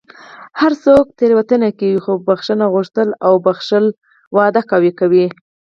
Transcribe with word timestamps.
هر 0.61 0.71
څوک 0.85 1.03
تېروتنه 1.17 1.69
کوي، 1.79 1.97
خو 2.03 2.11
بښنه 2.27 2.65
غوښتل 2.73 3.09
او 3.25 3.33
بښل 3.45 3.85
واده 4.37 4.61
قوي 4.71 4.91
کوي. 4.99 5.25